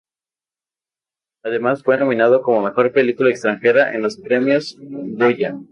Además, 1.43 1.83
fue 1.83 1.99
nominado 1.99 2.41
como 2.41 2.63
Mejor 2.63 2.91
película 2.91 3.29
extranjera 3.29 3.93
en 3.93 4.01
los 4.01 4.17
Premios 4.17 4.75
Goya. 4.79 5.55